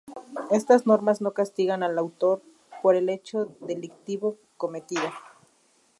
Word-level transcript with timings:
Estas 0.49 0.87
normas 0.87 1.21
no 1.21 1.31
castigan 1.35 1.83
al 1.83 1.99
autor 1.99 2.41
por 2.81 2.95
el 2.95 3.07
hecho 3.07 3.55
delictivo 3.61 4.35
cometido. 4.57 5.11